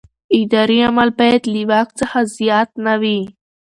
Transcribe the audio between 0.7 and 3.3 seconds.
عمل باید له واک څخه زیات نه وي.